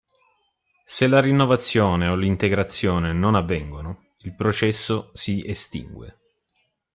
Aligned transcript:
Se 0.87 1.05
la 1.07 1.19
rinnovazione 1.21 2.07
o 2.07 2.15
l'integrazione 2.15 3.13
non 3.13 3.35
avvengono, 3.35 4.15
il 4.21 4.33
processo 4.33 5.11
si 5.13 5.43
estingue. 5.47 6.17